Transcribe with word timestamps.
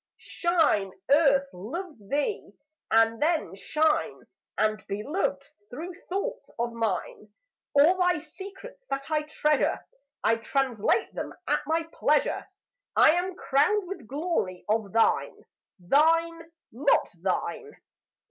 Shine, 0.17 0.93
Earth 1.11 1.45
loves 1.53 1.99
thee! 1.99 2.53
And 2.89 3.21
then 3.21 3.53
shine 3.53 4.23
And 4.57 4.83
be 4.87 5.03
loved 5.03 5.43
through 5.69 5.93
thoughts 6.09 6.49
of 6.57 6.73
mine. 6.73 7.31
All 7.75 7.99
thy 7.99 8.17
secrets 8.17 8.83
that 8.89 9.11
I 9.11 9.21
treasure 9.21 9.85
I 10.23 10.37
translate 10.37 11.13
them 11.13 11.35
at 11.47 11.61
my 11.67 11.83
pleasure. 11.93 12.49
I 12.95 13.11
am 13.11 13.35
crowned 13.35 13.87
with 13.87 14.07
glory 14.07 14.65
of 14.67 14.91
thine. 14.91 15.43
Thine, 15.77 16.49
not 16.71 17.07
thine. 17.21 17.73